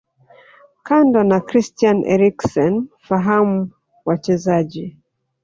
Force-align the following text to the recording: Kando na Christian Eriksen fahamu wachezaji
Kando 0.87 1.19
na 1.23 1.37
Christian 1.47 1.99
Eriksen 2.13 2.89
fahamu 3.01 3.71
wachezaji 4.05 4.97